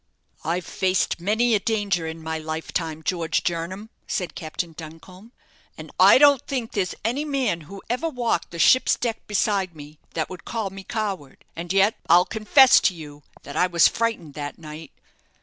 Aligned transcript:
"I've 0.43 0.65
faced 0.65 1.19
many 1.19 1.53
a 1.53 1.59
danger 1.59 2.07
in 2.07 2.23
my 2.23 2.39
lifetime, 2.39 3.03
George 3.03 3.43
Jernam," 3.43 3.91
said 4.07 4.33
Captain 4.33 4.73
Duncombe; 4.73 5.31
"and 5.77 5.91
I 5.99 6.17
don't 6.17 6.41
think 6.47 6.71
there's 6.71 6.95
any 7.05 7.23
man 7.23 7.61
who 7.61 7.83
ever 7.87 8.09
walked 8.09 8.49
the 8.49 8.57
ship's 8.57 8.95
deck 8.95 9.27
beside 9.27 9.75
me 9.75 9.99
that 10.15 10.27
would 10.27 10.43
call 10.43 10.71
me 10.71 10.83
coward; 10.83 11.45
and 11.55 11.71
yet 11.71 11.99
I'll 12.09 12.25
confess 12.25 12.79
to 12.79 12.95
you 12.95 13.21
I 13.45 13.67
was 13.67 13.87
frightened 13.87 14.33
that 14.33 14.57
night. 14.57 14.91